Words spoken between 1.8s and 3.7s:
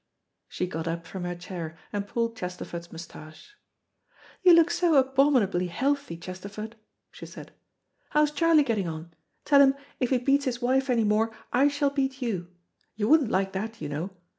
and pulled Chesterford's moustache.